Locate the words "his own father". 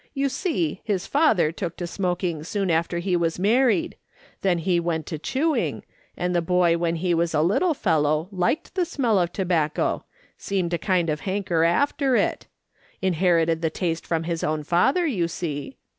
14.23-15.05